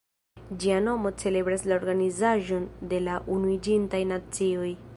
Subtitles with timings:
[0.61, 2.65] Ĝia nomo celebras la organizaĵon
[2.95, 4.71] de la Unuiĝintaj Nacioj.